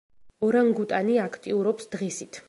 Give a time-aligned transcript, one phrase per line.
[0.47, 2.39] ორანგუტანი აქტიურობს დღისით.